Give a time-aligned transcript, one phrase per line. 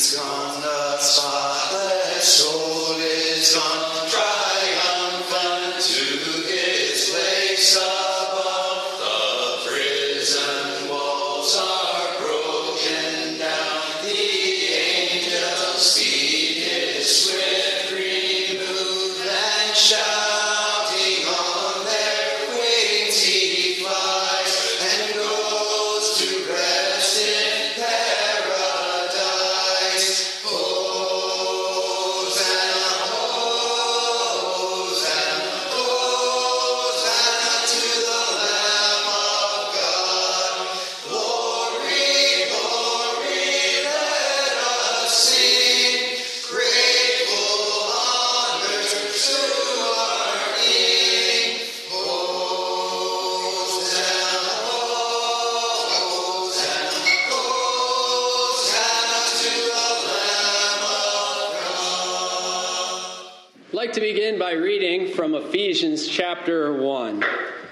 [0.00, 0.39] He's gone,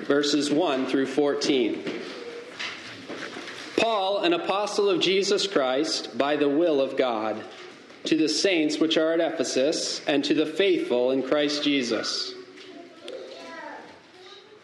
[0.09, 1.84] verses 1 through 14.
[3.77, 7.41] Paul, an apostle of Jesus Christ, by the will of God,
[8.05, 12.34] to the saints which are at Ephesus, and to the faithful in Christ Jesus.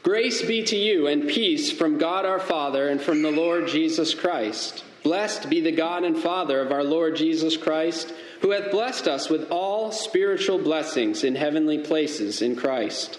[0.02, 4.14] Grace be to you and peace from God our Father and from the Lord Jesus
[4.14, 4.82] Christ.
[5.02, 9.28] Blessed be the God and Father of our Lord Jesus Christ, who hath blessed us
[9.28, 13.18] with all spiritual blessings in heavenly places in Christ,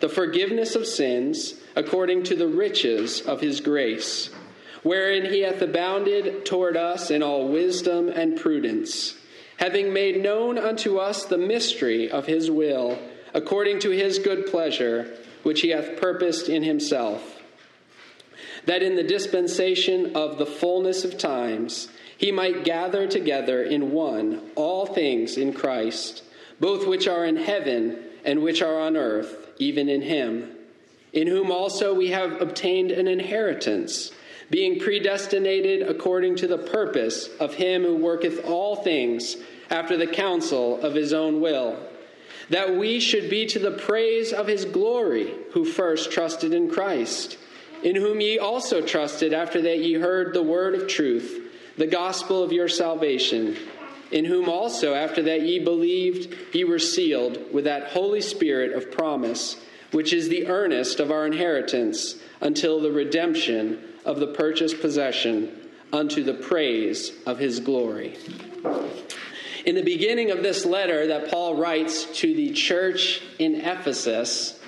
[0.00, 4.30] the forgiveness of sins, according to the riches of his grace,
[4.82, 9.16] wherein he hath abounded toward us in all wisdom and prudence
[9.56, 12.98] having made known unto us the mystery of his will,
[13.34, 17.40] according to his good pleasure, which he hath purposed in himself,
[18.66, 21.88] that in the dispensation of the fullness of times
[22.18, 26.22] he might gather together in one all things in Christ,
[26.58, 30.50] both which are in heaven and which are on earth, even in him,
[31.12, 34.12] in whom also we have obtained an inheritance
[34.50, 39.36] being predestinated according to the purpose of him who worketh all things
[39.70, 41.76] after the counsel of his own will,
[42.50, 47.38] that we should be to the praise of his glory, who first trusted in Christ,
[47.82, 51.42] in whom ye also trusted after that ye heard the word of truth,
[51.76, 53.56] the gospel of your salvation,
[54.10, 58.90] in whom also after that ye believed ye were sealed with that Holy Spirit of
[58.90, 59.56] promise,
[59.92, 65.50] which is the earnest of our inheritance until the redemption of the purchased possession
[65.92, 68.16] unto the praise of his glory.
[69.64, 74.60] In the beginning of this letter that Paul writes to the church in Ephesus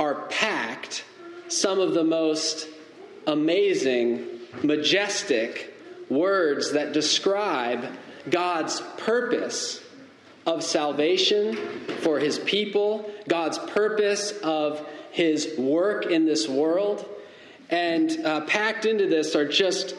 [0.00, 1.04] are packed
[1.48, 2.68] some of the most
[3.26, 4.26] amazing,
[4.62, 5.74] majestic
[6.08, 7.86] words that describe
[8.30, 9.82] God's purpose
[10.46, 11.56] of salvation
[12.00, 17.08] for his people, God's purpose of his work in this world.
[17.68, 19.94] And uh, packed into this are just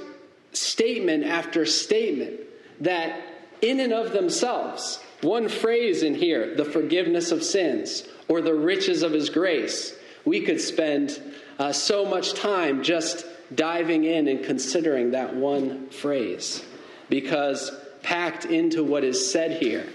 [0.54, 2.40] statement after statement
[2.82, 3.22] that,
[3.62, 9.04] in and of themselves, one phrase in here, the forgiveness of sins or the riches
[9.04, 9.94] of his grace,
[10.24, 11.20] we could spend
[11.60, 16.64] uh, so much time just diving in and considering that one phrase.
[17.10, 17.72] Because
[18.08, 19.86] packed into what is said here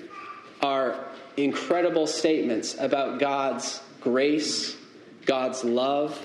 [0.61, 1.03] are
[1.39, 4.77] incredible statements about God's grace,
[5.25, 6.21] God's love,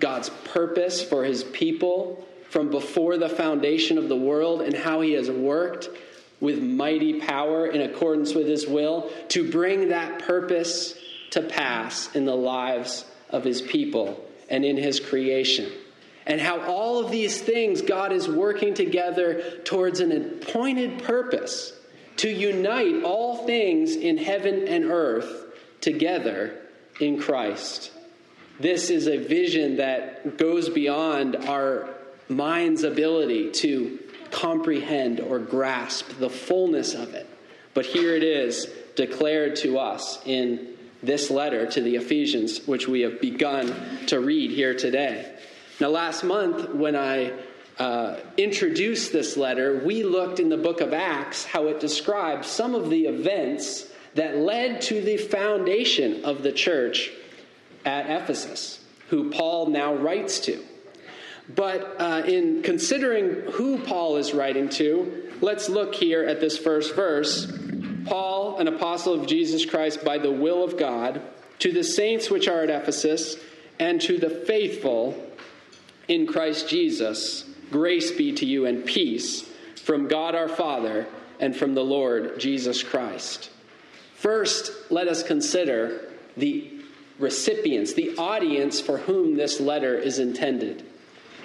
[0.00, 5.12] God's purpose for his people from before the foundation of the world and how he
[5.12, 5.90] has worked
[6.40, 10.94] with mighty power in accordance with his will to bring that purpose
[11.32, 15.70] to pass in the lives of his people and in his creation.
[16.26, 21.72] And how all of these things God is working together towards an appointed purpose
[22.16, 25.44] to unite all things in heaven and earth
[25.80, 26.58] together
[27.00, 27.92] in Christ.
[28.58, 31.90] This is a vision that goes beyond our
[32.28, 33.98] mind's ability to
[34.30, 37.28] comprehend or grasp the fullness of it.
[37.74, 43.02] But here it is declared to us in this letter to the Ephesians, which we
[43.02, 43.74] have begun
[44.06, 45.35] to read here today.
[45.78, 47.32] Now, last month, when I
[47.78, 52.74] uh, introduced this letter, we looked in the book of Acts how it describes some
[52.74, 57.10] of the events that led to the foundation of the church
[57.84, 60.64] at Ephesus, who Paul now writes to.
[61.54, 66.96] But uh, in considering who Paul is writing to, let's look here at this first
[66.96, 67.52] verse.
[68.06, 71.20] Paul, an apostle of Jesus Christ by the will of God,
[71.58, 73.36] to the saints which are at Ephesus,
[73.78, 75.22] and to the faithful
[76.08, 79.48] in Christ Jesus, grace be to you and peace
[79.82, 81.06] from God our Father
[81.40, 83.50] and from the Lord Jesus Christ.
[84.14, 86.70] First, let us consider the
[87.18, 90.84] recipients, the audience for whom this letter is intended.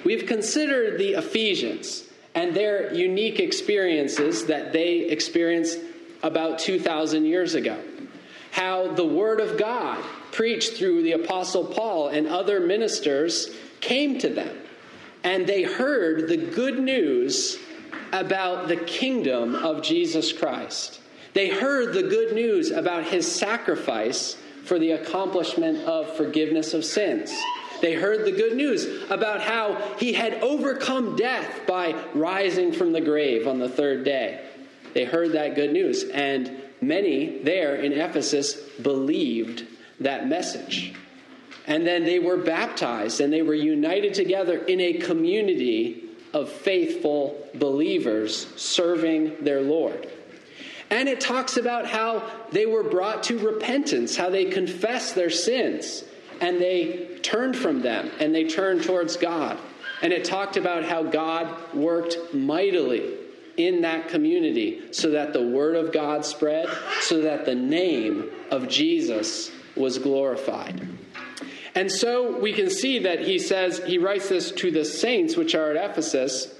[0.04, 5.80] We've considered the Ephesians and their unique experiences that they experienced
[6.24, 7.82] about 2,000 years ago.
[8.52, 13.50] How the Word of God, preached through the Apostle Paul and other ministers,
[13.82, 14.58] came to them.
[15.24, 17.60] And they heard the good news
[18.12, 21.00] about the kingdom of Jesus Christ.
[21.34, 27.34] They heard the good news about his sacrifice for the accomplishment of forgiveness of sins.
[27.82, 33.02] They heard the good news about how he had overcome death by rising from the
[33.02, 34.46] grave on the third day.
[34.94, 39.66] They heard that good news, and many there in Ephesus believed
[40.00, 40.94] that message.
[41.68, 46.04] And then they were baptized and they were united together in a community
[46.34, 50.10] of faithful believers serving their Lord.
[50.90, 56.04] And it talks about how they were brought to repentance, how they confessed their sins
[56.42, 59.58] and they turned from them and they turned towards God.
[60.02, 63.18] And it talked about how God worked mightily
[63.56, 66.68] in that community so that the word of God spread,
[67.02, 70.88] so that the name of Jesus was glorified.
[71.76, 75.56] And so we can see that he says, he writes this to the saints which
[75.56, 76.54] are at Ephesus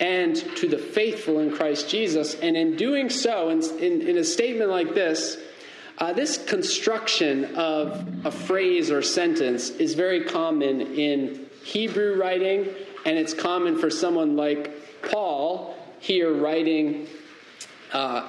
[0.00, 2.34] and to the faithful in Christ Jesus.
[2.36, 5.36] And in doing so, in, in, in a statement like this,
[5.98, 12.68] uh, this construction of a phrase or sentence is very common in Hebrew writing,
[13.04, 17.08] and it's common for someone like Paul here writing
[17.92, 18.28] uh,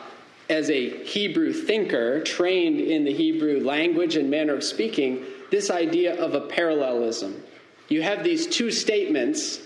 [0.49, 6.15] as a Hebrew thinker, trained in the Hebrew language and manner of speaking, this idea
[6.21, 7.43] of a parallelism.
[7.87, 9.59] You have these two statements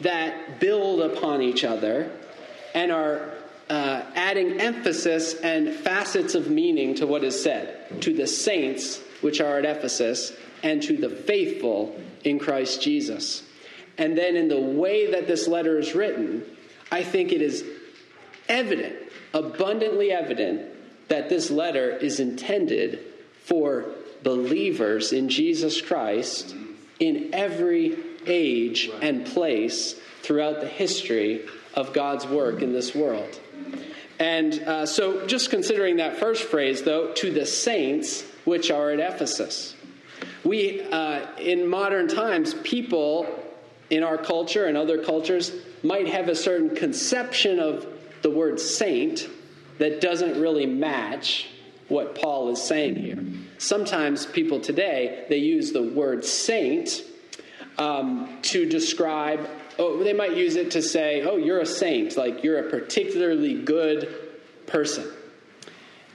[0.00, 2.10] that build upon each other
[2.74, 3.34] and are
[3.68, 9.40] uh, adding emphasis and facets of meaning to what is said to the saints which
[9.40, 10.32] are at Ephesus
[10.62, 13.42] and to the faithful in Christ Jesus.
[13.96, 16.44] And then in the way that this letter is written,
[16.90, 17.64] I think it is
[18.48, 18.96] evident,
[19.32, 20.66] abundantly evident,
[21.08, 23.00] that this letter is intended
[23.44, 26.54] for believers in Jesus Christ
[26.98, 33.40] in every age and place throughout the history of God's work in this world.
[34.18, 39.00] And uh, so, just considering that first phrase, though, to the saints which are at
[39.00, 39.74] Ephesus.
[40.44, 43.26] We, uh, in modern times, people
[43.88, 45.52] in our culture and other cultures
[45.82, 47.86] might have a certain conception of
[48.22, 49.28] the word saint
[49.78, 51.48] that doesn't really match
[51.88, 53.18] what Paul is saying here.
[53.60, 57.02] Sometimes people today, they use the word saint
[57.76, 59.46] um, to describe
[59.78, 63.62] oh, they might use it to say, oh, you're a saint, like you're a particularly
[63.62, 64.08] good
[64.66, 65.06] person.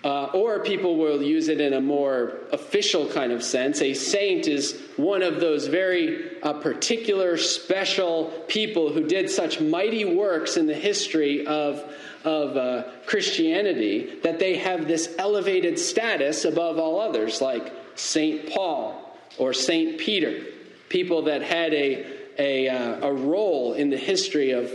[0.03, 3.79] Uh, or people will use it in a more official kind of sense.
[3.81, 10.05] A saint is one of those very uh, particular, special people who did such mighty
[10.05, 11.83] works in the history of,
[12.25, 19.17] of uh, Christianity that they have this elevated status above all others, like Saint Paul
[19.37, 20.45] or Saint Peter.
[20.89, 22.05] People that had a,
[22.37, 24.71] a, uh, a role in the history of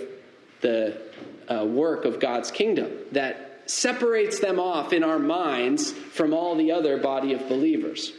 [0.61, 1.01] the
[1.49, 6.73] uh, work of God's kingdom that separates them off in our minds from all the
[6.73, 8.13] other body of believers.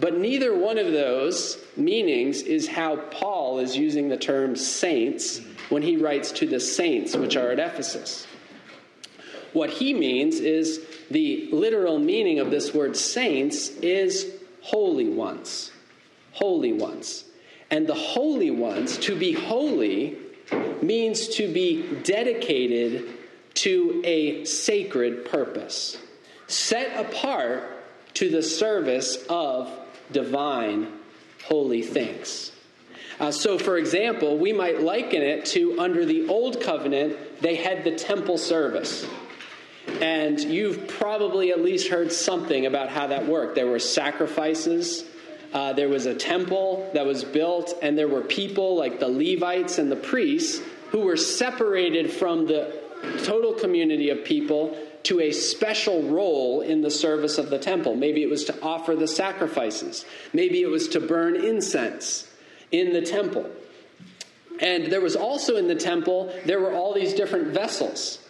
[0.00, 5.82] But neither one of those meanings is how Paul is using the term saints when
[5.82, 8.26] he writes to the saints which are at Ephesus.
[9.52, 14.32] What he means is the literal meaning of this word saints is
[14.62, 15.70] holy ones.
[16.32, 17.24] Holy ones.
[17.70, 20.16] And the holy ones, to be holy,
[20.82, 23.08] means to be dedicated
[23.54, 25.98] to a sacred purpose,
[26.46, 27.64] set apart
[28.14, 29.70] to the service of
[30.10, 30.88] divine
[31.44, 32.52] holy things.
[33.20, 37.84] Uh, so, for example, we might liken it to under the Old Covenant, they had
[37.84, 39.06] the temple service.
[40.00, 43.54] And you've probably at least heard something about how that worked.
[43.54, 45.04] There were sacrifices
[45.52, 49.78] uh, there was a temple that was built, and there were people like the Levites
[49.78, 52.80] and the priests who were separated from the
[53.24, 57.94] total community of people to a special role in the service of the temple.
[57.94, 62.28] Maybe it was to offer the sacrifices, maybe it was to burn incense
[62.70, 63.50] in the temple.
[64.60, 68.21] And there was also in the temple, there were all these different vessels.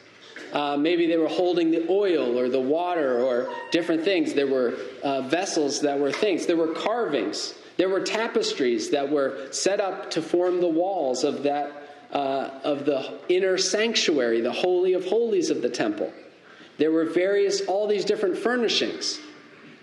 [0.52, 4.34] Uh, maybe they were holding the oil or the water or different things.
[4.34, 6.46] There were uh, vessels that were things.
[6.46, 7.54] There were carvings.
[7.78, 11.72] There were tapestries that were set up to form the walls of that
[12.12, 16.12] uh, of the inner sanctuary, the holy of holies of the temple.
[16.78, 19.18] There were various, all these different furnishings.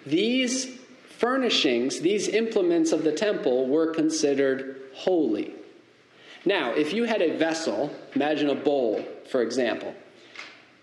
[0.06, 0.78] These
[1.18, 5.56] furnishings, these implements of the temple, were considered holy.
[6.46, 9.94] Now, if you had a vessel, imagine a bowl, for example,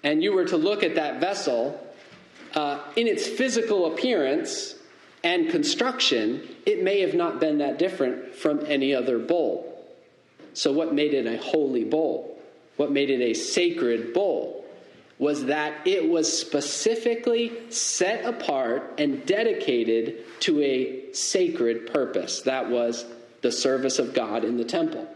[0.07, 1.85] and you were to look at that vessel,
[2.55, 4.77] uh, in its physical appearance
[5.25, 9.85] and construction, it may have not been that different from any other bowl.
[10.55, 12.41] So, what made it a holy bowl?
[12.77, 14.65] What made it a sacred bowl?
[15.19, 22.43] Was that it was specifically set apart and dedicated to a sacred purpose.
[22.43, 23.05] That was
[23.41, 25.09] the service of God in the temple.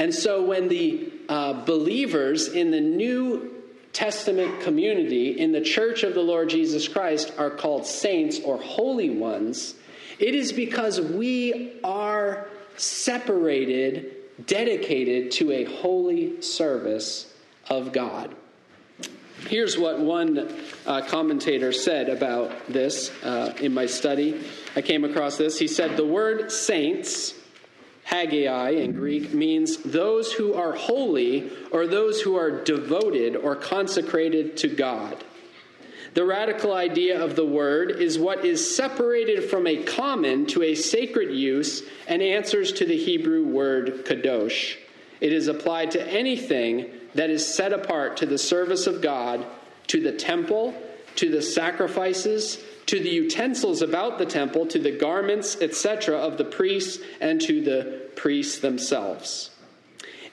[0.00, 3.52] And so, when the uh, believers in the New
[3.92, 9.10] Testament community, in the church of the Lord Jesus Christ, are called saints or holy
[9.10, 9.74] ones,
[10.18, 17.30] it is because we are separated, dedicated to a holy service
[17.68, 18.34] of God.
[19.48, 20.50] Here's what one
[20.86, 24.40] uh, commentator said about this uh, in my study.
[24.74, 25.58] I came across this.
[25.58, 27.34] He said, The word saints,
[28.10, 34.56] hagioi in Greek, means those who are holy or those who are devoted or consecrated
[34.58, 35.16] to God.
[36.14, 40.74] The radical idea of the word is what is separated from a common to a
[40.74, 44.76] sacred use and answers to the Hebrew word kadosh.
[45.20, 49.46] It is applied to anything that is set apart to the service of God,
[49.88, 50.74] to the temple,
[51.16, 52.58] to the sacrifices,
[52.90, 57.62] to the utensils about the temple, to the garments, etc., of the priests, and to
[57.62, 59.50] the priests themselves.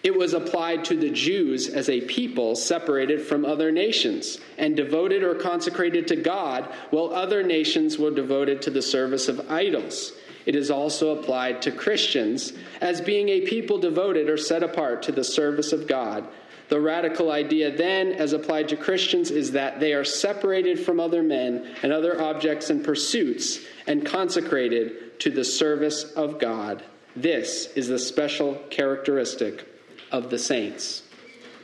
[0.02, 5.22] It was applied to the Jews as a people separated from other nations and devoted
[5.22, 10.14] or consecrated to God, while other nations were devoted to the service of idols.
[10.48, 15.12] It is also applied to Christians as being a people devoted or set apart to
[15.12, 16.28] the service of God.
[16.70, 21.24] The radical idea, then, as applied to Christians, is that they are separated from other
[21.24, 26.84] men and other objects and pursuits and consecrated to the service of God.
[27.16, 29.66] This is the special characteristic
[30.12, 31.04] of the saints.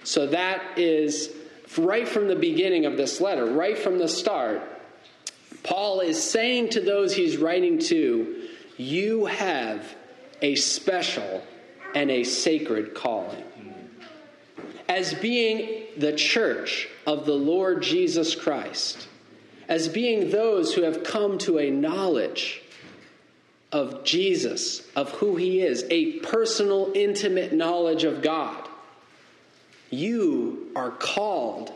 [0.04, 1.34] So that is
[1.78, 4.62] right from the beginning of this letter, right from the start.
[5.64, 9.96] Paul is saying to those he's writing to, You have
[10.42, 11.44] a special
[11.96, 13.44] and a sacred calling.
[14.90, 19.08] As being the church of the Lord Jesus Christ,
[19.68, 22.62] as being those who have come to a knowledge
[23.72, 28.68] of Jesus, of who he is, a personal, intimate knowledge of God,
[29.90, 31.72] you are called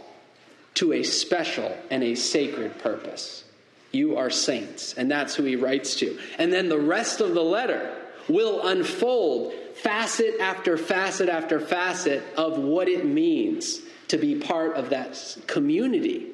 [0.76, 3.44] to a special and a sacred purpose.
[3.92, 6.20] You are saints, and that's who he writes to.
[6.38, 7.96] And then the rest of the letter
[8.28, 14.90] will unfold facet after facet after facet of what it means to be part of
[14.90, 16.28] that community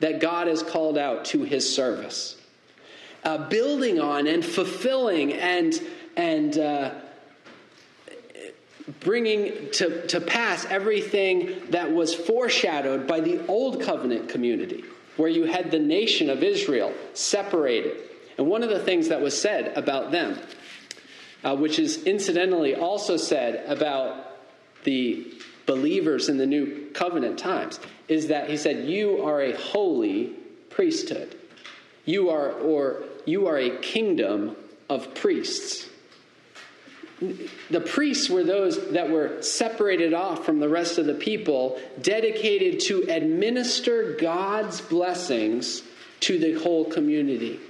[0.00, 2.40] that God has called out to his service
[3.24, 5.80] uh, building on and fulfilling and,
[6.16, 6.92] and uh,
[9.00, 14.84] bringing to, to pass everything that was foreshadowed by the old covenant community,
[15.16, 17.96] where you had the nation of Israel separated.
[18.38, 20.38] And one of the things that was said about them,
[21.44, 24.26] uh, which is incidentally also said about
[24.84, 25.32] the
[25.66, 30.32] believers in the new covenant times, is that he said, You are a holy
[30.70, 31.36] priesthood.
[32.04, 34.56] You are, or you are a kingdom
[34.88, 35.86] of priests.
[37.70, 42.80] The priests were those that were separated off from the rest of the people, dedicated
[42.80, 45.82] to administer God's blessings
[46.20, 47.60] to the whole community.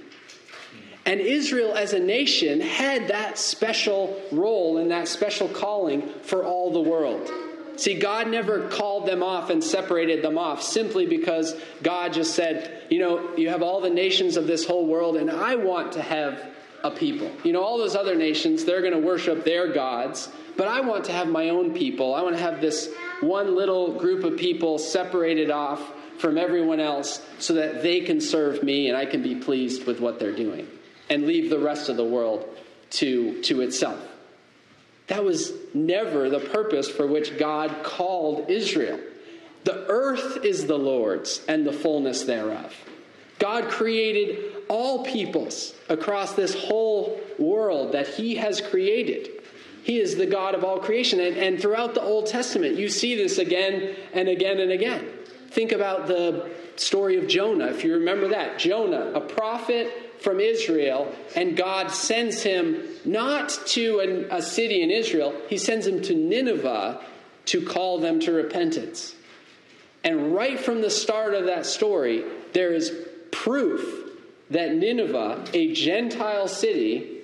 [1.05, 6.71] And Israel as a nation had that special role and that special calling for all
[6.71, 7.29] the world.
[7.77, 12.83] See, God never called them off and separated them off simply because God just said,
[12.91, 16.01] you know, you have all the nations of this whole world, and I want to
[16.03, 16.51] have
[16.83, 17.31] a people.
[17.43, 21.05] You know, all those other nations, they're going to worship their gods, but I want
[21.05, 22.13] to have my own people.
[22.13, 25.81] I want to have this one little group of people separated off
[26.19, 29.99] from everyone else so that they can serve me and I can be pleased with
[29.99, 30.67] what they're doing
[31.11, 32.47] and leave the rest of the world
[32.89, 33.99] to, to itself.
[35.07, 38.97] That was never the purpose for which God called Israel.
[39.65, 42.73] The earth is the Lord's and the fullness thereof.
[43.39, 49.29] God created all peoples across this whole world that He has created.
[49.83, 51.19] He is the God of all creation.
[51.19, 55.09] And, and, throughout the Old Testament, you see this again and again and again.
[55.49, 58.59] Think about the story of Jonah, if you remember that.
[58.59, 64.91] Jonah, a prophet from Israel, and God sends him not to an, a city in
[64.91, 67.01] Israel, he sends him to Nineveh
[67.45, 69.15] to call them to repentance.
[70.03, 72.23] And right from the start of that story,
[72.53, 72.91] there is
[73.31, 74.09] proof
[74.51, 77.21] that Nineveh, a Gentile city,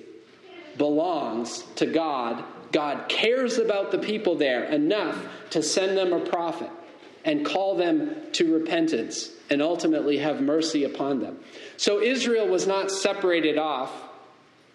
[0.76, 2.44] belongs to God.
[2.72, 6.70] God cares about the people there enough to send them a prophet
[7.24, 11.38] and call them to repentance and ultimately have mercy upon them.
[11.78, 13.92] So Israel was not separated off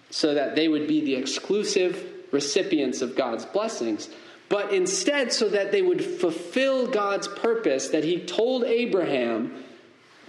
[0.10, 4.10] so that they would be the exclusive recipients of God's blessings,
[4.48, 9.66] but instead so that they would fulfill God's purpose that He told Abraham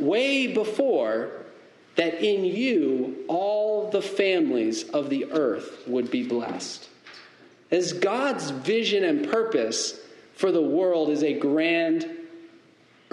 [0.00, 1.30] way before
[1.94, 6.88] that in you all the families of the earth would be blessed.
[7.70, 10.00] As God's vision and purpose
[10.34, 12.10] for the world is a grand,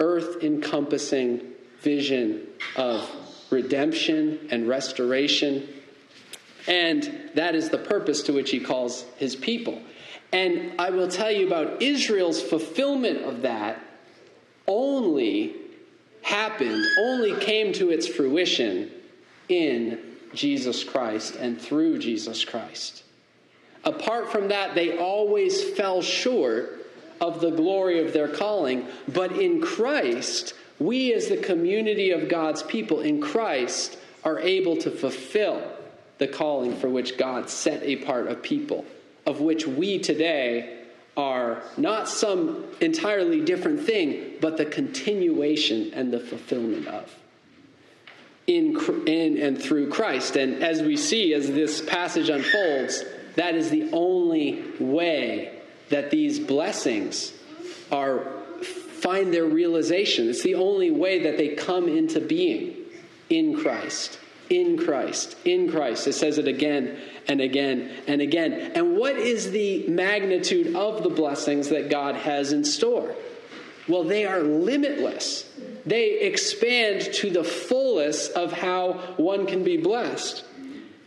[0.00, 1.42] earth encompassing
[1.80, 3.08] vision of
[3.52, 5.68] redemption and restoration.
[6.66, 9.80] And that is the purpose to which he calls his people.
[10.32, 13.78] And I will tell you about Israel's fulfillment of that
[14.66, 15.54] only
[16.22, 18.90] happened, only came to its fruition
[19.48, 19.98] in
[20.34, 23.02] Jesus Christ and through Jesus Christ.
[23.84, 26.86] Apart from that, they always fell short
[27.20, 28.86] of the glory of their calling.
[29.08, 34.90] But in Christ, we as the community of God's people in Christ are able to
[34.90, 35.62] fulfill
[36.18, 38.84] the calling for which God set apart a people,
[39.26, 40.78] of which we today
[41.16, 47.14] are not some entirely different thing, but the continuation and the fulfillment of.
[48.46, 50.36] In, in and through Christ.
[50.36, 53.04] And as we see, as this passage unfolds,
[53.36, 57.32] that is the only way that these blessings
[57.90, 58.41] are
[59.02, 60.28] find their realization.
[60.28, 62.76] It's the only way that they come into being
[63.28, 64.18] in Christ.
[64.48, 65.36] In Christ.
[65.44, 66.06] In Christ.
[66.06, 68.72] It says it again and again and again.
[68.74, 73.14] And what is the magnitude of the blessings that God has in store?
[73.88, 75.50] Well, they are limitless.
[75.84, 80.44] They expand to the fullest of how one can be blessed.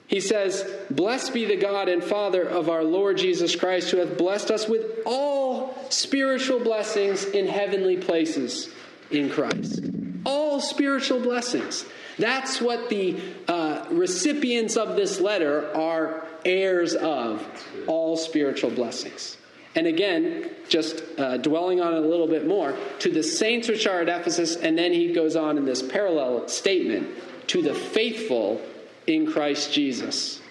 [0.07, 4.17] He says, Blessed be the God and Father of our Lord Jesus Christ, who hath
[4.17, 8.69] blessed us with all spiritual blessings in heavenly places
[9.09, 9.81] in Christ.
[10.25, 11.85] All spiritual blessings.
[12.17, 17.45] That's what the uh, recipients of this letter are heirs of
[17.87, 19.37] all spiritual blessings.
[19.75, 23.85] And again, just uh, dwelling on it a little bit more, to the saints which
[23.87, 27.09] are at Ephesus, and then he goes on in this parallel statement
[27.47, 28.61] to the faithful
[29.07, 30.41] in Christ Jesus.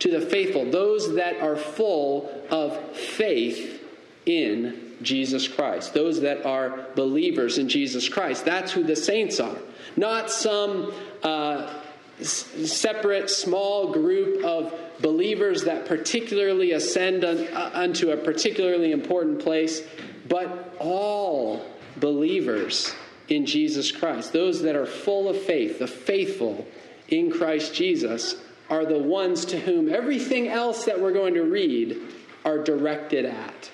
[0.00, 3.82] To the faithful, those that are full of faith
[4.26, 8.44] in Jesus Christ, those that are believers in Jesus Christ.
[8.44, 9.56] That's who the saints are.
[9.96, 11.72] Not some uh,
[12.20, 19.82] separate small group of believers that particularly ascend un- uh, unto a particularly important place,
[20.28, 21.64] but all
[21.96, 22.94] believers
[23.28, 24.32] in Jesus Christ.
[24.32, 26.66] Those that are full of faith, the faithful
[27.08, 28.36] in Christ Jesus,
[28.70, 32.00] are the ones to whom everything else that we're going to read
[32.44, 33.70] are directed at.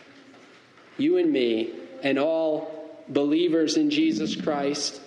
[0.98, 5.00] You and me, and all believers in Jesus Christ,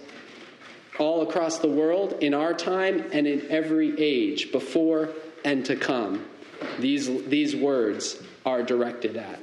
[1.00, 5.10] all across the world, in our time and in every age, before
[5.44, 6.26] and to come.
[6.80, 9.40] These, these words are directed at.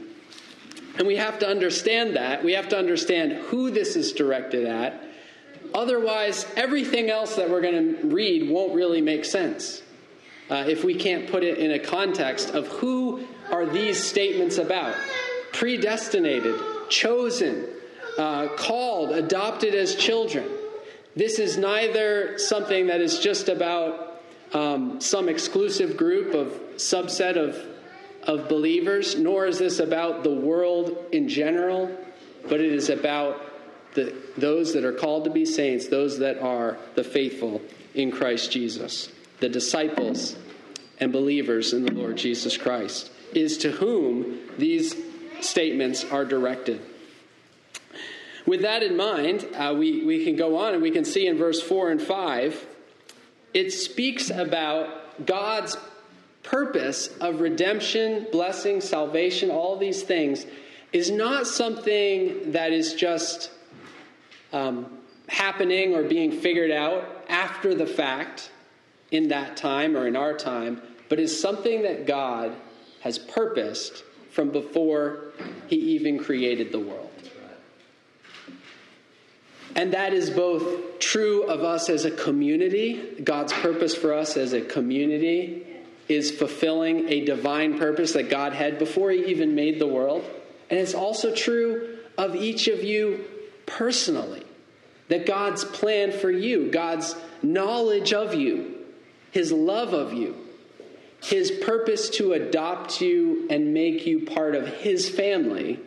[0.97, 2.45] And we have to understand that.
[2.45, 5.03] We have to understand who this is directed at.
[5.75, 9.83] Otherwise, everything else that we're going to read won't really make sense
[10.51, 14.95] uh, if we can't put it in a context of who are these statements about
[15.53, 16.55] predestinated,
[16.89, 17.67] chosen,
[18.19, 20.49] uh, called, adopted as children.
[21.17, 27.57] This is neither something that is just about um, some exclusive group of subset of,
[28.25, 31.91] of believers, nor is this about the world in general,
[32.49, 33.41] but it is about
[33.95, 37.61] the, those that are called to be saints, those that are the faithful
[37.95, 40.37] in Christ Jesus, the disciples
[40.99, 44.95] and believers in the Lord Jesus Christ, is to whom these
[45.41, 46.81] statements are directed.
[48.47, 51.37] With that in mind, uh, we, we can go on and we can see in
[51.37, 52.67] verse 4 and 5,
[53.55, 55.77] it speaks about God's
[56.43, 60.47] purpose of redemption, blessing, salvation, all these things
[60.93, 63.51] is not something that is just
[64.53, 68.51] um, happening or being figured out after the fact
[69.11, 72.55] in that time or in our time, but is something that God
[73.01, 75.33] has purposed from before
[75.67, 77.11] he even created the world.
[79.77, 83.21] And that is both true of us as a community.
[83.23, 85.67] God's purpose for us as a community
[86.09, 90.25] is fulfilling a divine purpose that God had before He even made the world.
[90.69, 93.25] And it's also true of each of you
[93.77, 94.45] personally.
[95.09, 98.77] That God's plan for you, God's knowledge of you,
[99.33, 100.37] His love of you,
[101.21, 105.81] His purpose to adopt you and make you part of His family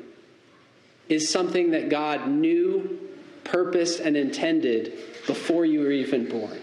[1.07, 2.99] is something that God knew
[3.43, 4.93] purposed and intended
[5.27, 6.59] before you were even born.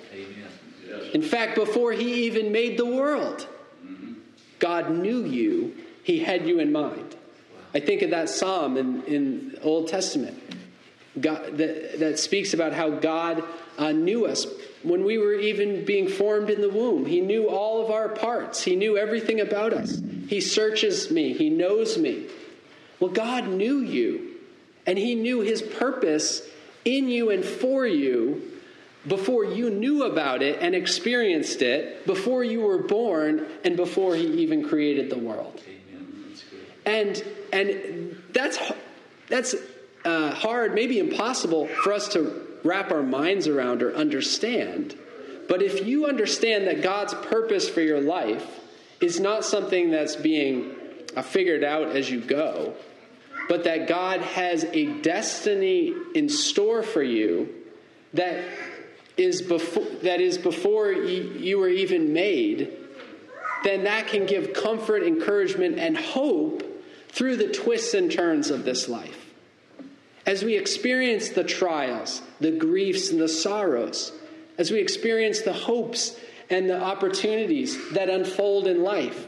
[1.15, 3.47] In fact, before he even made the world,
[4.59, 7.17] God knew you, he had you in mind.
[7.75, 10.43] I think of that psalm in, in Old Testament
[11.19, 13.43] God, that, that speaks about how God
[13.79, 14.47] uh, knew us
[14.83, 17.07] when we were even being formed in the womb.
[17.07, 20.01] He knew all of our parts, He knew everything about us.
[20.29, 22.27] He searches me, He knows me.
[23.01, 24.37] Well, God knew you,
[24.87, 26.43] and He knew His purpose
[26.85, 28.51] in you and for you
[29.09, 34.27] before you knew about it and experienced it, before you were born, and before He
[34.43, 35.61] even created the world.
[36.85, 38.59] And and that's
[39.29, 39.55] that's
[40.05, 44.97] uh, hard, maybe impossible for us to wrap our minds around or understand.
[45.49, 48.61] But if you understand that God's purpose for your life
[49.01, 50.75] is not something that's being
[51.17, 52.75] uh, figured out as you go,
[53.49, 57.53] but that God has a destiny in store for you
[58.15, 58.45] that
[59.17, 62.77] is before that is before you, you were even made,
[63.65, 66.63] then that can give comfort, encouragement, and hope
[67.09, 69.20] through the twists and turns of this life.
[70.27, 74.13] As we experience the trials, the griefs, and the sorrows,
[74.59, 76.17] as we experience the hopes
[76.51, 79.27] and the opportunities that unfold in life,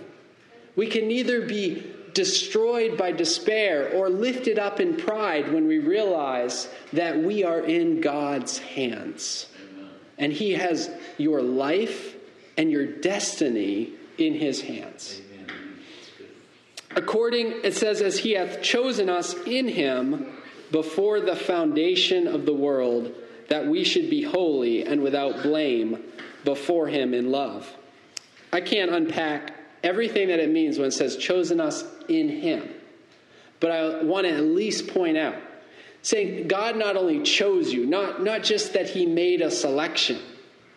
[0.77, 6.69] we can neither be destroyed by despair or lifted up in pride when we realize
[6.93, 9.47] that we are in God's hands.
[10.19, 12.15] And He has your life
[12.57, 15.21] and your destiny in His hands.
[16.95, 20.27] According, it says, as He hath chosen us in Him
[20.73, 23.15] before the foundation of the world,
[23.49, 26.03] that we should be holy and without blame
[26.45, 27.71] before Him in love.
[28.53, 29.55] I can't unpack
[29.85, 32.69] everything that it means when it says chosen us in Him.
[33.61, 35.37] But I want to at least point out
[36.01, 40.19] saying God not only chose you, not, not just that He made a selection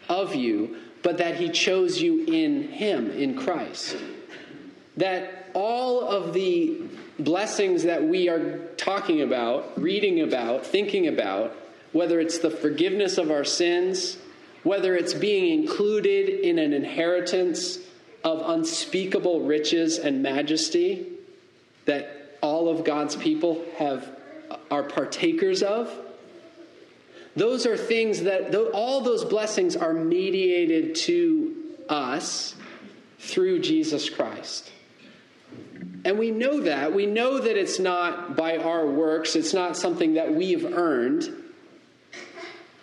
[0.08, 3.98] of you, but that He chose you in Him, in Christ.
[4.98, 6.82] That all of the
[7.18, 11.56] blessings that we are talking about, reading about, thinking about,
[11.94, 14.18] whether it's the forgiveness of our sins,
[14.64, 17.80] whether it's being included in an inheritance
[18.24, 21.08] of unspeakable riches and majesty
[21.86, 24.10] that all of God's people have
[24.70, 25.92] are partakers of.
[27.36, 31.56] Those are things that all those blessings are mediated to
[31.88, 32.56] us
[33.20, 34.72] through Jesus Christ.
[36.06, 36.94] And we know that.
[36.94, 41.30] We know that it's not by our works, it's not something that we've earned.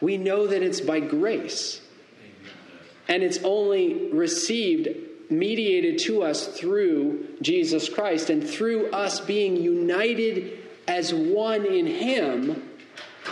[0.00, 1.80] We know that it's by grace.
[3.08, 4.88] And it's only received
[5.30, 10.58] mediated to us through Jesus Christ and through us being united
[10.88, 12.68] as one in Him,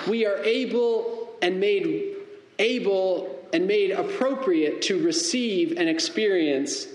[0.09, 2.16] we are able and made
[2.59, 6.87] able and made appropriate to receive and experience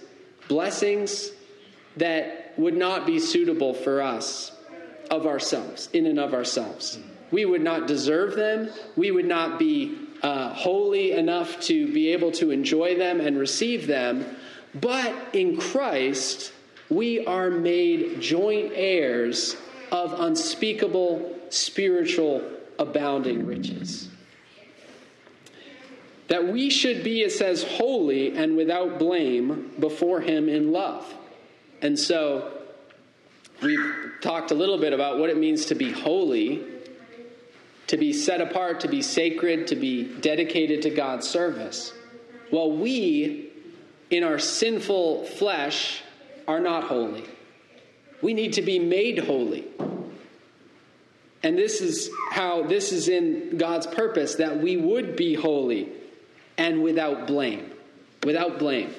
[0.48, 1.32] blessings
[1.98, 4.52] that would not be suitable for us
[5.12, 7.00] of ourselves, in and of ourselves.
[7.32, 8.70] We would not deserve them.
[8.96, 13.88] We would not be uh, holy enough to be able to enjoy them and receive
[13.88, 14.26] them.
[14.74, 16.52] But in Christ,
[16.90, 19.56] we are made joint heirs
[19.92, 22.44] of unspeakable spiritual
[22.78, 24.10] abounding riches.
[26.28, 31.14] That we should be, it says, holy and without blame before Him in love.
[31.82, 32.52] And so
[33.62, 36.64] we've talked a little bit about what it means to be holy,
[37.88, 41.94] to be set apart, to be sacred, to be dedicated to God's service.
[42.52, 43.50] Well, we,
[44.10, 46.02] in our sinful flesh,
[46.48, 47.24] are not holy.
[48.22, 49.66] We need to be made holy.
[51.44, 55.90] And this is how this is in God's purpose that we would be holy
[56.58, 57.72] and without blame.
[58.24, 58.94] Without blame.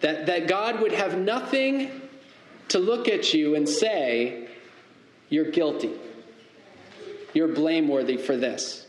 [0.00, 2.02] That, that God would have nothing
[2.68, 4.48] to look at you and say,
[5.28, 5.92] You're guilty.
[7.34, 8.86] You're blameworthy for this.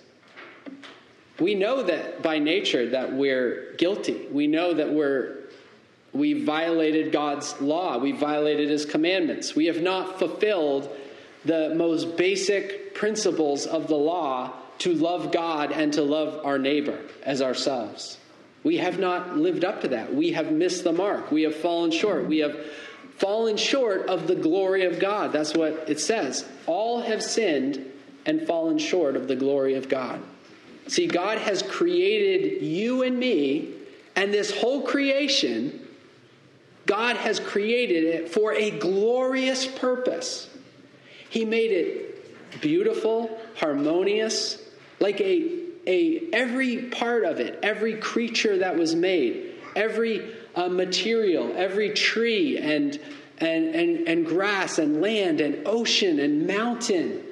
[1.39, 4.27] We know that by nature that we're guilty.
[4.31, 5.37] We know that we're
[6.11, 7.97] we violated God's law.
[7.97, 9.55] We violated his commandments.
[9.55, 10.89] We have not fulfilled
[11.45, 16.99] the most basic principles of the law to love God and to love our neighbor
[17.23, 18.17] as ourselves.
[18.63, 20.13] We have not lived up to that.
[20.13, 21.31] We have missed the mark.
[21.31, 22.25] We have fallen short.
[22.25, 22.57] We have
[23.17, 25.31] fallen short of the glory of God.
[25.31, 26.45] That's what it says.
[26.65, 27.85] All have sinned
[28.25, 30.21] and fallen short of the glory of God.
[30.87, 33.73] See, God has created you and me
[34.15, 35.87] and this whole creation.
[36.85, 40.49] God has created it for a glorious purpose.
[41.29, 44.61] He made it beautiful, harmonious,
[44.99, 45.58] like a,
[45.89, 52.59] a every part of it, every creature that was made, every uh, material, every tree
[52.59, 52.99] and,
[53.39, 57.23] and, and, and grass and land and ocean and mountain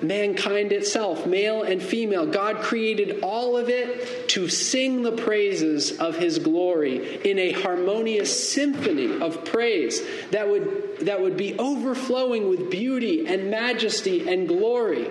[0.00, 2.24] mankind itself, male and female.
[2.24, 8.52] God created all of it to sing the praises of his glory in a harmonious
[8.52, 15.08] symphony of praise that would, that would be overflowing with beauty and majesty and glory.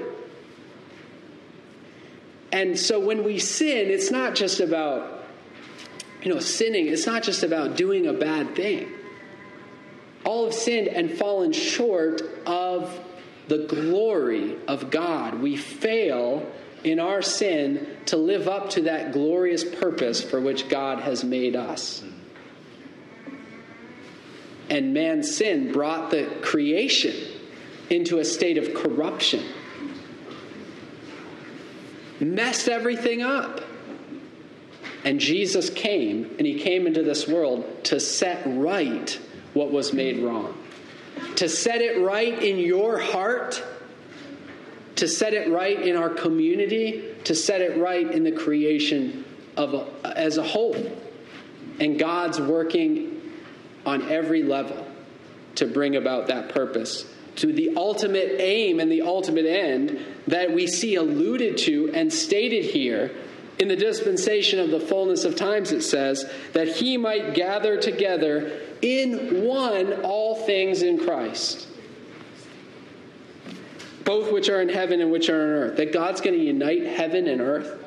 [2.52, 5.24] And so when we sin, it's not just about,
[6.22, 8.90] you know, sinning, it's not just about doing a bad thing.
[10.24, 13.00] All have sinned and fallen short of
[13.48, 15.42] the glory of God.
[15.42, 16.46] We fail
[16.84, 21.56] in our sin to live up to that glorious purpose for which God has made
[21.56, 22.04] us.
[24.70, 27.16] And man's sin brought the creation
[27.90, 29.44] into a state of corruption,
[32.20, 33.62] messed everything up.
[35.04, 39.18] And Jesus came, and he came into this world to set right
[39.54, 40.58] what was made wrong
[41.38, 43.64] to set it right in your heart,
[44.96, 49.24] to set it right in our community, to set it right in the creation
[49.56, 50.76] of a, as a whole.
[51.80, 53.22] And God's working
[53.86, 54.86] on every level
[55.56, 57.06] to bring about that purpose
[57.38, 62.66] to the ultimate aim and the ultimate end that we see alluded to and stated
[62.66, 63.12] here
[63.60, 68.60] in the dispensation of the fullness of times, it says, that he might gather together
[68.82, 71.68] in one all things in Christ,
[74.04, 75.78] both which are in heaven and which are on earth.
[75.78, 77.84] That God's going to unite heaven and earth,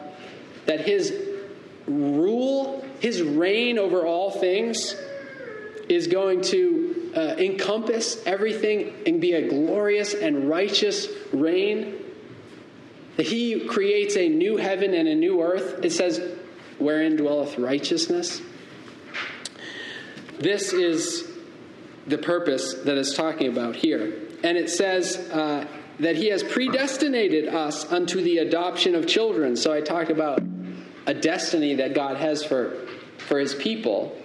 [0.66, 1.14] that his
[1.86, 4.96] rule, his reign over all things
[5.88, 11.96] is going to uh, encompass everything and be a glorious and righteous reign.
[13.16, 15.84] That he creates a new heaven and a new earth.
[15.84, 16.20] It says,
[16.78, 18.40] wherein dwelleth righteousness.
[20.38, 21.30] This is
[22.06, 24.28] the purpose that it's talking about here.
[24.42, 25.66] And it says uh,
[25.98, 29.54] that he has predestinated us unto the adoption of children.
[29.54, 30.40] So I talked about
[31.06, 32.86] a destiny that God has for,
[33.18, 34.16] for his people.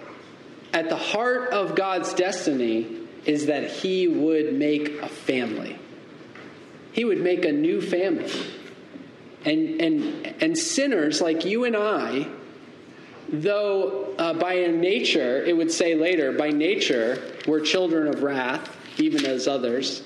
[0.72, 2.86] At the heart of God's destiny
[3.24, 5.78] is that he would make a family.
[6.92, 8.30] He would make a new family.
[9.44, 12.28] And, and, and sinners like you and I
[13.28, 19.24] though uh, by nature, it would say later, by nature, we're children of wrath, even
[19.26, 20.02] as others.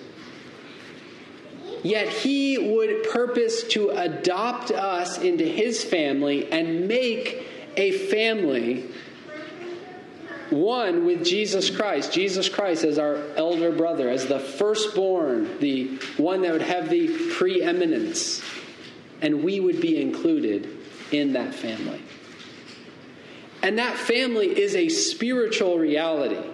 [1.82, 7.46] Yet he would purpose to adopt us into his family and make
[7.76, 8.90] a family
[10.50, 12.12] one with Jesus Christ.
[12.12, 17.32] Jesus Christ as our elder brother, as the firstborn, the one that would have the
[17.34, 18.42] preeminence.
[19.22, 20.76] And we would be included
[21.12, 22.02] in that family.
[23.62, 26.48] And that family is a spiritual reality.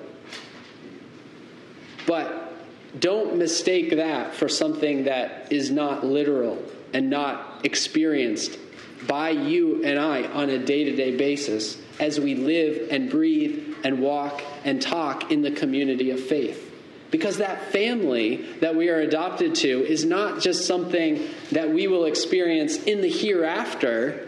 [2.07, 2.53] But
[2.99, 8.59] don't mistake that for something that is not literal and not experienced
[9.07, 13.76] by you and I on a day to day basis as we live and breathe
[13.87, 16.75] and walk and talk in the community of faith.
[17.12, 22.05] Because that family that we are adopted to is not just something that we will
[22.05, 24.27] experience in the hereafter,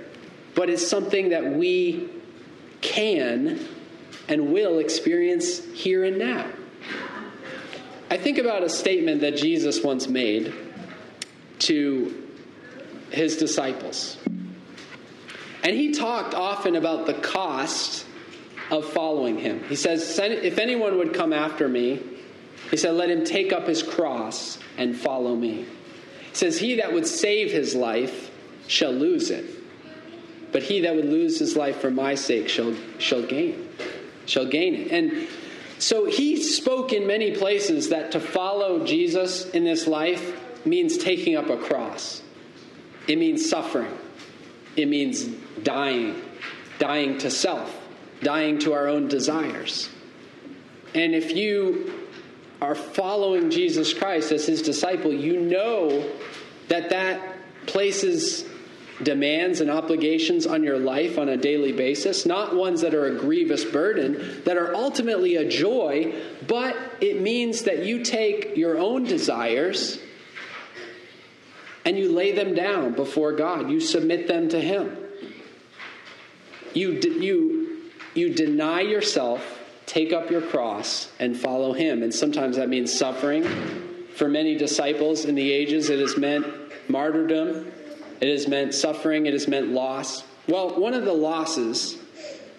[0.54, 2.08] but it's something that we
[2.82, 3.66] can
[4.28, 6.48] and will experience here and now.
[8.12, 10.54] I think about a statement that Jesus once made
[11.60, 12.28] to
[13.10, 14.18] his disciples.
[15.64, 18.06] And he talked often about the cost
[18.70, 19.62] of following him.
[19.64, 22.02] He says, If anyone would come after me,
[22.70, 25.64] he said, let him take up his cross and follow me.
[26.31, 28.31] He says, He that would save his life
[28.66, 29.46] shall lose it.
[30.52, 33.68] but he that would lose his life for my sake shall, shall gain,
[34.26, 34.92] shall gain it.
[34.92, 35.28] And
[35.78, 41.37] so he spoke in many places that to follow Jesus in this life means taking
[41.37, 42.22] up a cross.
[43.07, 43.92] It means suffering.
[44.76, 45.24] It means
[45.62, 46.20] dying,
[46.78, 47.77] dying to self,
[48.22, 49.88] dying to our own desires.
[50.94, 51.92] And if you
[52.61, 56.11] are following Jesus Christ as his disciple, you know
[56.68, 58.44] that that places
[59.02, 63.18] demands and obligations on your life on a daily basis, not ones that are a
[63.18, 66.12] grievous burden, that are ultimately a joy,
[66.46, 70.00] but it means that you take your own desires
[71.85, 73.70] and you lay them down before God.
[73.70, 74.96] You submit them to Him.
[76.74, 77.77] You, you,
[78.18, 82.02] you deny yourself, take up your cross, and follow Him.
[82.02, 83.44] And sometimes that means suffering.
[84.14, 86.46] For many disciples in the ages, it has meant
[86.88, 87.70] martyrdom,
[88.20, 90.24] it has meant suffering, it has meant loss.
[90.48, 91.98] Well, one of the losses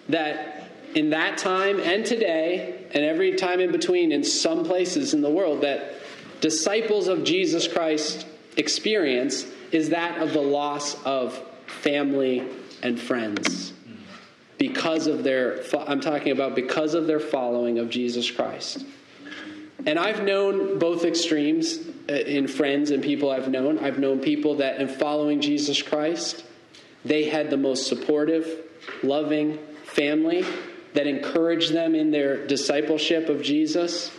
[0.08, 5.20] that in that time and today, and every time in between, in some places in
[5.20, 5.94] the world, that
[6.40, 12.48] disciples of Jesus Christ experience is that of the loss of family
[12.82, 13.72] and friends
[14.60, 18.84] because of their I'm talking about because of their following of Jesus Christ.
[19.86, 23.78] And I've known both extremes uh, in friends and people I've known.
[23.78, 26.44] I've known people that in following Jesus Christ,
[27.06, 28.46] they had the most supportive,
[29.02, 30.44] loving family
[30.92, 34.10] that encouraged them in their discipleship of Jesus,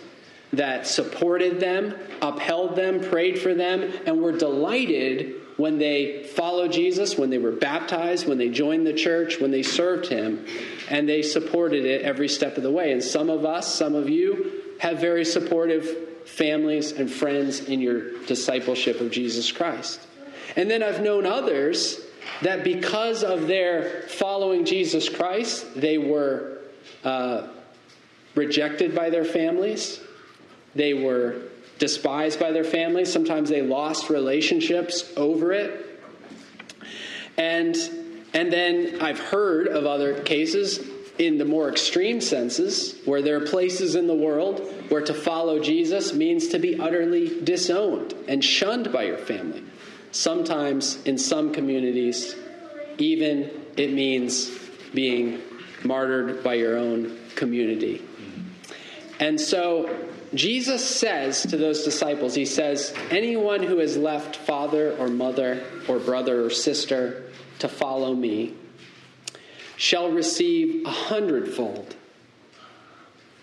[0.54, 7.18] that supported them, upheld them, prayed for them, and were delighted when they followed Jesus,
[7.18, 10.46] when they were baptized, when they joined the church, when they served Him,
[10.90, 12.92] and they supported it every step of the way.
[12.92, 18.24] And some of us, some of you, have very supportive families and friends in your
[18.26, 20.00] discipleship of Jesus Christ.
[20.56, 22.00] And then I've known others
[22.42, 26.60] that because of their following Jesus Christ, they were
[27.04, 27.48] uh,
[28.36, 30.00] rejected by their families,
[30.76, 31.42] they were
[31.82, 33.12] despised by their families.
[33.12, 36.00] Sometimes they lost relationships over it.
[37.38, 37.76] And,
[38.36, 40.80] and then I've heard of other cases
[41.18, 45.60] in the more extreme senses where there are places in the world where to follow
[45.60, 49.64] Jesus means to be utterly disowned and shunned by your family.
[50.12, 52.36] Sometimes in some communities,
[53.00, 54.52] even it means
[54.94, 55.42] being
[55.84, 58.06] martyred by your own community.
[59.20, 65.08] And so Jesus says to those disciples, He says, anyone who has left father or
[65.08, 67.24] mother or brother or sister
[67.60, 68.54] to follow me
[69.76, 71.96] shall receive a hundredfold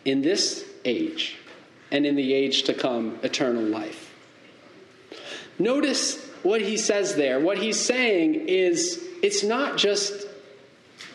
[0.05, 1.37] in this age
[1.91, 4.15] and in the age to come eternal life.
[5.59, 7.41] Notice what he says there.
[7.41, 10.28] What he's saying is it's not just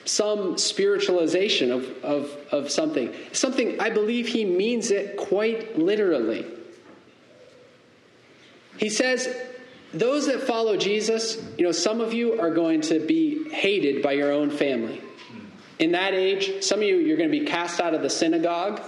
[0.06, 3.14] some spiritualization of, of, of something.
[3.32, 6.46] Something, I believe he means it quite literally.
[8.78, 9.34] He says,
[9.94, 14.14] those that follow Jesus, you know, some of you are going to be hated by
[14.14, 15.02] your own family.
[15.80, 18.82] In that age, some of you, you're going to be cast out of the synagogue.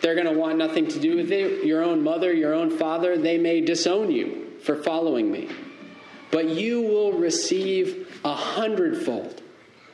[0.00, 1.64] They're going to want nothing to do with it.
[1.64, 5.48] Your own mother, your own father, they may disown you for following me.
[6.30, 9.42] But you will receive a hundredfold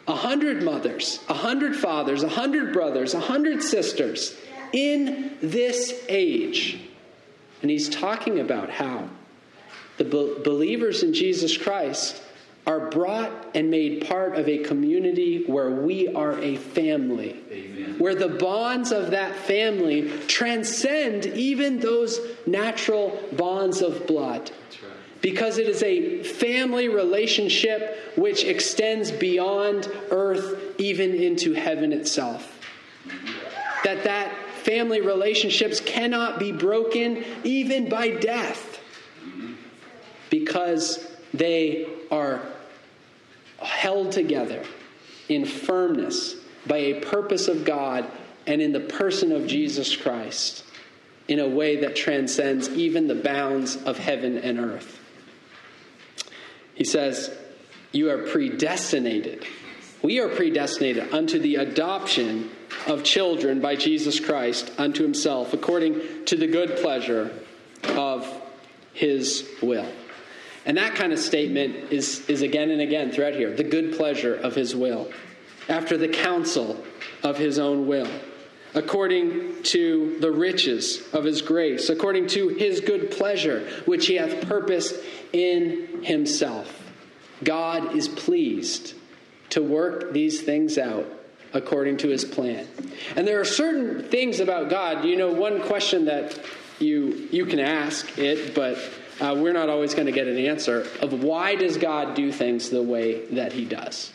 [0.06, 4.36] a hundred mothers, a hundred fathers, a hundred brothers, a hundred sisters
[4.72, 6.80] in this age.
[7.62, 9.08] And he's talking about how
[9.96, 12.22] the be- believers in Jesus Christ
[12.66, 17.36] are brought and made part of a community where we are a family.
[17.50, 17.98] Amen.
[17.98, 24.50] Where the bonds of that family transcend even those natural bonds of blood
[25.24, 32.60] because it is a family relationship which extends beyond earth even into heaven itself
[33.84, 34.30] that that
[34.64, 38.78] family relationships cannot be broken even by death
[40.28, 42.42] because they are
[43.60, 44.62] held together
[45.30, 48.06] in firmness by a purpose of God
[48.46, 50.64] and in the person of Jesus Christ
[51.28, 55.00] in a way that transcends even the bounds of heaven and earth.
[56.74, 57.36] He says,
[57.92, 59.46] You are predestinated.
[60.02, 62.50] We are predestinated unto the adoption
[62.86, 67.30] of children by Jesus Christ unto himself, according to the good pleasure
[67.84, 68.42] of
[68.92, 69.90] his will.
[70.66, 74.34] And that kind of statement is, is again and again throughout here the good pleasure
[74.34, 75.10] of his will,
[75.68, 76.82] after the counsel
[77.22, 78.08] of his own will,
[78.74, 84.46] according to the riches of his grace, according to his good pleasure, which he hath
[84.48, 84.96] purposed
[85.32, 86.82] in himself.
[87.42, 88.94] God is pleased
[89.50, 91.06] to work these things out
[91.52, 92.66] according to his plan.
[93.16, 96.38] And there are certain things about God, you know, one question that
[96.80, 98.76] you you can ask it, but
[99.20, 102.70] uh, we're not always going to get an answer of why does God do things
[102.70, 104.12] the way that he does?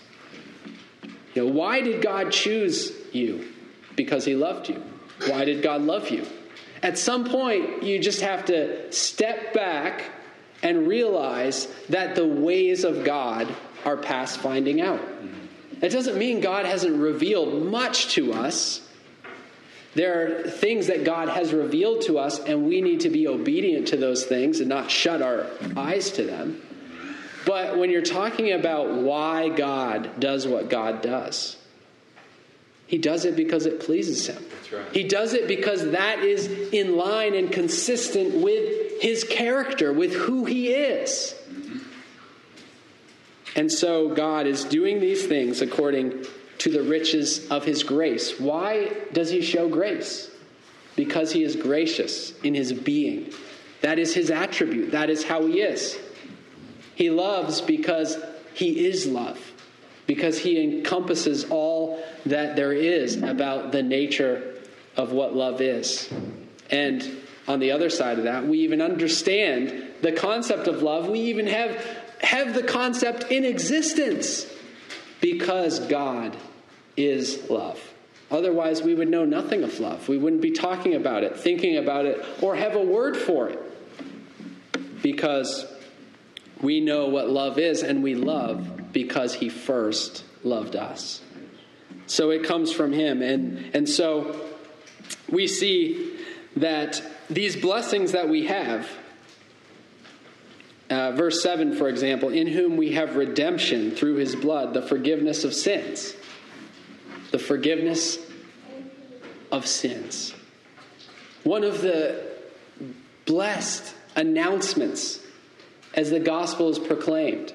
[1.34, 3.47] You know, why did God choose you?
[3.95, 4.83] Because he loved you.
[5.27, 6.25] Why did God love you?
[6.81, 10.05] At some point, you just have to step back
[10.63, 13.53] and realize that the ways of God
[13.85, 15.01] are past finding out.
[15.79, 18.81] That doesn't mean God hasn't revealed much to us.
[19.95, 23.87] There are things that God has revealed to us, and we need to be obedient
[23.89, 26.61] to those things and not shut our eyes to them.
[27.45, 31.57] But when you're talking about why God does what God does,
[32.89, 34.43] He does it because it pleases Him.
[34.73, 34.91] right.
[34.91, 40.45] He does it because that is in line and consistent with His character, with who
[40.45, 41.35] He is.
[41.49, 41.77] Mm-hmm.
[43.55, 46.25] And so God is doing these things according
[46.59, 48.39] to the riches of his grace.
[48.39, 50.29] Why does he show grace?
[50.95, 53.31] Because he is gracious in his being.
[53.81, 55.97] That is his attribute, that is how he is.
[56.95, 58.17] He loves because
[58.53, 59.48] he is love,
[60.10, 64.55] because he encompasses all that there is about the nature
[64.97, 66.12] of what love is.
[66.72, 71.07] And on the other side of that, we even understand the concept of love.
[71.07, 71.76] We even have,
[72.22, 74.51] have the concept in existence
[75.22, 76.36] because God
[76.97, 77.80] is love.
[78.32, 80.10] Otherwise, we would know nothing of love.
[80.10, 83.60] We wouldn't be talking about it, thinking about it, or have a word for it.
[85.03, 85.72] Because
[86.64, 91.21] we know what love is, and we love because He first loved us.
[92.07, 93.21] So it comes from Him.
[93.21, 94.39] And, and so
[95.29, 96.17] we see
[96.55, 98.87] that these blessings that we have,
[100.89, 105.43] uh, verse 7, for example, in whom we have redemption through his blood, the forgiveness
[105.43, 106.15] of sins.
[107.31, 108.17] The forgiveness
[109.51, 110.33] of sins.
[111.43, 112.27] One of the
[113.25, 115.19] blessed announcements
[115.93, 117.53] as the gospel is proclaimed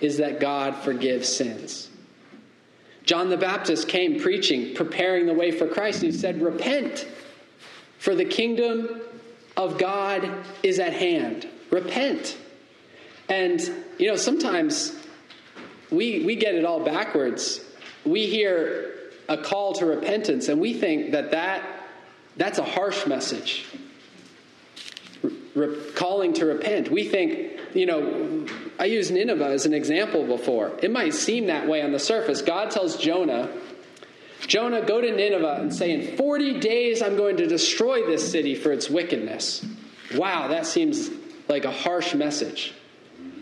[0.00, 1.90] is that God forgives sins.
[3.04, 6.02] John the Baptist came preaching, preparing the way for Christ.
[6.02, 7.06] and He said, Repent,
[7.98, 9.00] for the kingdom
[9.56, 10.28] of God
[10.62, 11.48] is at hand.
[11.70, 12.36] Repent.
[13.28, 13.60] And,
[13.98, 14.94] you know, sometimes
[15.90, 17.60] we, we get it all backwards.
[18.04, 18.94] We hear
[19.28, 21.62] a call to repentance, and we think that, that
[22.36, 23.66] that's a harsh message.
[25.54, 26.90] Re- calling to repent.
[26.90, 28.46] We think, you know,
[28.78, 30.72] I used Nineveh as an example before.
[30.82, 32.42] It might seem that way on the surface.
[32.42, 33.50] God tells Jonah,
[34.46, 38.54] Jonah, go to Nineveh and say, In 40 days I'm going to destroy this city
[38.54, 39.64] for its wickedness.
[40.14, 41.10] Wow, that seems
[41.48, 42.74] like a harsh message.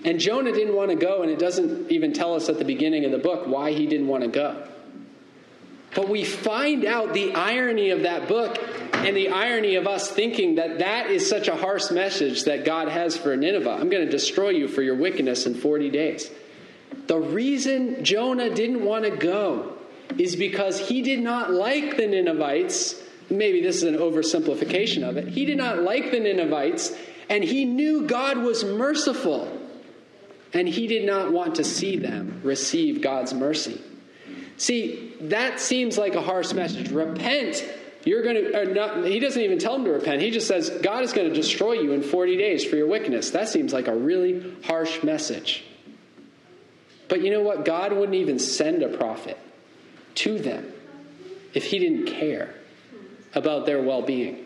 [0.05, 3.05] And Jonah didn't want to go, and it doesn't even tell us at the beginning
[3.05, 4.68] of the book why he didn't want to go.
[5.95, 8.59] But we find out the irony of that book
[8.95, 12.88] and the irony of us thinking that that is such a harsh message that God
[12.88, 13.70] has for Nineveh.
[13.70, 16.30] I'm going to destroy you for your wickedness in 40 days.
[17.07, 19.76] The reason Jonah didn't want to go
[20.18, 23.01] is because he did not like the Ninevites.
[23.30, 25.28] Maybe this is an oversimplification of it.
[25.28, 26.97] He did not like the Ninevites,
[27.28, 29.61] and he knew God was merciful,
[30.53, 33.80] and he did not want to see them receive God's mercy.
[34.57, 36.90] See, that seems like a harsh message.
[36.90, 37.64] Repent.
[38.05, 40.20] You're going to, uh, not, he doesn't even tell them to repent.
[40.20, 43.30] He just says, God is going to destroy you in 40 days for your wickedness.
[43.30, 45.64] That seems like a really harsh message.
[47.09, 47.64] But you know what?
[47.64, 49.38] God wouldn't even send a prophet
[50.16, 50.72] to them
[51.55, 52.55] if he didn't care
[53.34, 54.44] about their well being.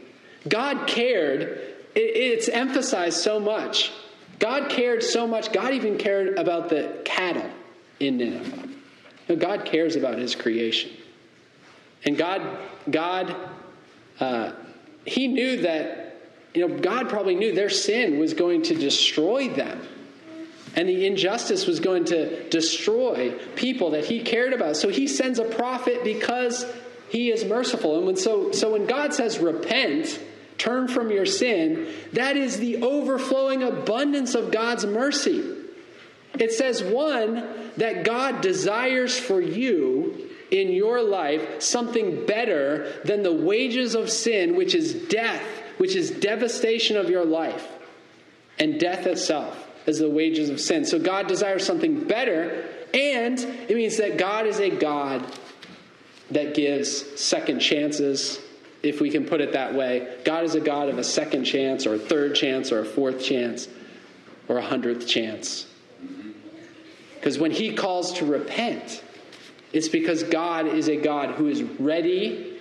[0.48, 1.60] God cared,
[1.94, 3.92] it's emphasized so much.
[4.38, 7.50] God cared so much, God even cared about the cattle
[7.98, 8.67] in Nineveh.
[9.36, 10.90] God cares about his creation.
[12.04, 12.42] And God,
[12.90, 13.34] God,
[14.20, 14.52] uh,
[15.04, 16.20] he knew that,
[16.54, 19.80] you know, God probably knew their sin was going to destroy them.
[20.76, 24.76] And the injustice was going to destroy people that he cared about.
[24.76, 26.64] So he sends a prophet because
[27.08, 27.96] he is merciful.
[27.96, 30.20] And when so, so when God says, repent,
[30.56, 35.57] turn from your sin, that is the overflowing abundance of God's mercy.
[36.34, 43.32] It says, one, that God desires for you in your life something better than the
[43.32, 45.42] wages of sin, which is death,
[45.78, 47.66] which is devastation of your life,
[48.58, 50.84] and death itself is the wages of sin.
[50.84, 55.24] So God desires something better, and it means that God is a God
[56.30, 58.40] that gives second chances,
[58.82, 60.18] if we can put it that way.
[60.24, 63.22] God is a God of a second chance, or a third chance, or a fourth
[63.22, 63.66] chance,
[64.46, 65.66] or a hundredth chance.
[67.18, 69.02] Because when he calls to repent,
[69.72, 72.58] it's because God is a God who is ready,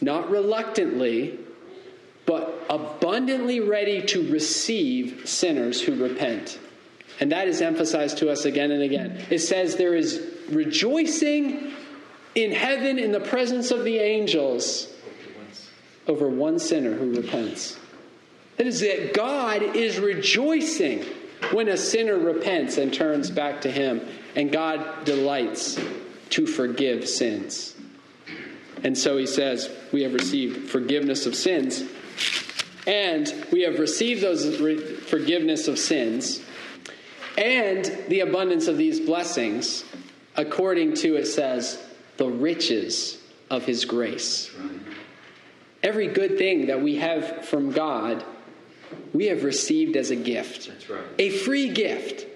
[0.00, 1.38] not reluctantly,
[2.26, 6.58] but abundantly ready to receive sinners who repent.
[7.20, 9.24] And that is emphasized to us again and again.
[9.30, 11.72] It says there is rejoicing
[12.34, 14.92] in heaven in the presence of the angels
[16.06, 17.78] over one sinner who repents.
[18.56, 21.04] That is that God is rejoicing
[21.52, 24.00] when a sinner repents and turns back to Him,
[24.36, 25.78] and God delights
[26.30, 27.74] to forgive sins.
[28.82, 31.82] And so He says, We have received forgiveness of sins,
[32.86, 34.56] and we have received those
[35.08, 36.42] forgiveness of sins
[37.36, 39.84] and the abundance of these blessings
[40.36, 41.82] according to, it says,
[42.16, 43.18] the riches
[43.50, 44.50] of His grace.
[45.82, 48.24] Every good thing that we have from God
[49.12, 50.68] we have received as a gift.
[50.68, 51.04] That's right.
[51.18, 52.26] A free gift.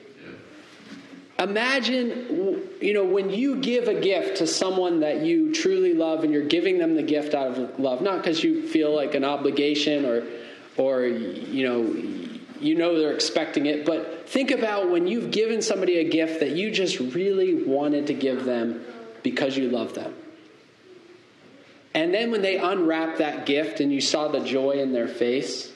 [1.38, 6.32] Imagine, you know, when you give a gift to someone that you truly love and
[6.32, 10.04] you're giving them the gift out of love, not because you feel like an obligation
[10.04, 10.26] or,
[10.76, 11.82] or, you know,
[12.60, 16.50] you know they're expecting it, but think about when you've given somebody a gift that
[16.50, 18.84] you just really wanted to give them
[19.22, 20.12] because you love them.
[21.94, 25.72] And then when they unwrap that gift and you saw the joy in their face,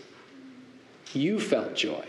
[1.14, 2.08] you felt joy.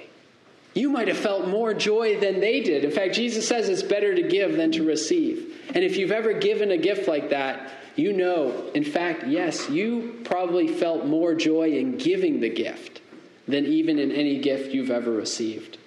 [0.73, 2.83] You might have felt more joy than they did.
[2.83, 5.61] In fact, Jesus says it's better to give than to receive.
[5.69, 10.19] And if you've ever given a gift like that, you know, in fact, yes, you
[10.23, 13.01] probably felt more joy in giving the gift
[13.47, 15.77] than even in any gift you've ever received.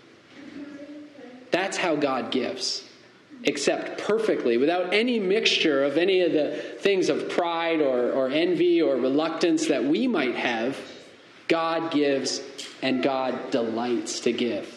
[1.50, 2.84] That's how God gives,
[3.42, 8.82] except perfectly, without any mixture of any of the things of pride or, or envy
[8.82, 10.78] or reluctance that we might have.
[11.48, 12.40] God gives
[12.82, 14.72] and God delights to give.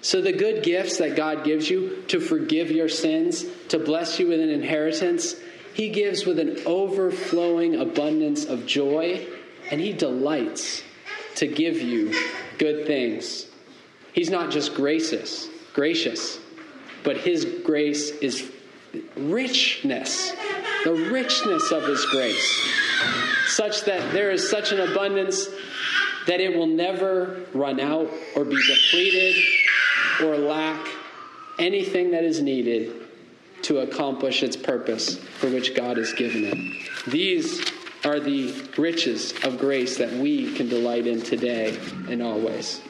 [0.00, 4.28] So, the good gifts that God gives you to forgive your sins, to bless you
[4.28, 5.34] with an inheritance,
[5.74, 9.26] He gives with an overflowing abundance of joy,
[9.70, 10.82] and He delights
[11.36, 12.14] to give you
[12.58, 13.46] good things.
[14.12, 16.38] He's not just gracious, gracious,
[17.02, 18.50] but His grace is
[19.16, 20.32] richness,
[20.84, 22.68] the richness of His grace,
[23.46, 25.48] such that there is such an abundance
[26.28, 29.34] that it will never run out or be depleted
[30.20, 30.86] or lack
[31.58, 32.92] anything that is needed
[33.62, 37.10] to accomplish its purpose for which God has given it.
[37.10, 37.64] These
[38.04, 42.82] are the riches of grace that we can delight in today and always.